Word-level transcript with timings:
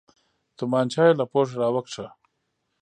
تمانچه 0.57 1.01
يې 1.07 1.13
له 1.19 1.25
پوښه 1.31 1.55
راوکښ. 1.59 1.95